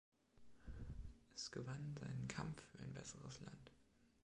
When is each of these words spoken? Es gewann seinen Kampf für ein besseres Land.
Es 1.35 1.51
gewann 1.51 1.95
seinen 1.99 2.27
Kampf 2.27 2.59
für 2.71 2.79
ein 2.79 2.91
besseres 2.91 3.39
Land. 3.41 3.71